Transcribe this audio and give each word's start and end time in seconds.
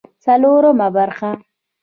څلورمه 0.23 0.87
برخه 0.95 1.31